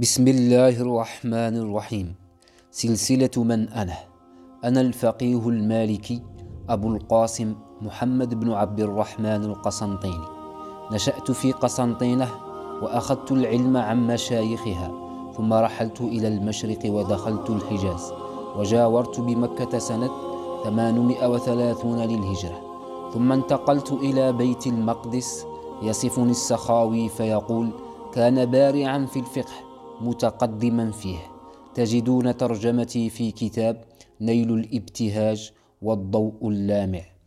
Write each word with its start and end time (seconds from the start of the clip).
بسم 0.00 0.28
الله 0.28 0.80
الرحمن 0.80 1.56
الرحيم 1.56 2.14
سلسلة 2.70 3.30
من 3.36 3.68
أنا 3.68 3.96
أنا 4.64 4.80
الفقيه 4.80 5.48
المالكي 5.48 6.22
أبو 6.68 6.88
القاسم 6.88 7.54
محمد 7.82 8.40
بن 8.40 8.52
عبد 8.52 8.80
الرحمن 8.80 9.44
القسنطيني 9.44 10.24
نشأت 10.92 11.30
في 11.30 11.52
قسنطينة 11.52 12.28
وأخذت 12.82 13.32
العلم 13.32 13.76
عن 13.76 14.06
مشايخها 14.06 14.92
ثم 15.36 15.52
رحلت 15.52 16.00
إلى 16.00 16.28
المشرق 16.28 16.80
ودخلت 16.86 17.50
الحجاز 17.50 18.12
وجاورت 18.56 19.20
بمكة 19.20 19.78
سنة 19.78 20.10
830 20.64 21.98
للهجرة 22.00 22.60
ثم 23.14 23.32
انتقلت 23.32 23.92
إلى 23.92 24.32
بيت 24.32 24.66
المقدس 24.66 25.46
يصفني 25.82 26.30
السخاوي 26.30 27.08
فيقول 27.08 27.70
كان 28.12 28.46
بارعا 28.46 29.06
في 29.06 29.18
الفقه 29.18 29.69
متقدما 30.00 30.90
فيه. 30.90 31.18
تجدون 31.74 32.36
ترجمتي 32.36 33.10
في 33.10 33.30
كتاب 33.30 33.84
نيل 34.20 34.54
الابتهاج 34.54 35.52
والضوء 35.82 36.48
اللامع. 36.48 37.19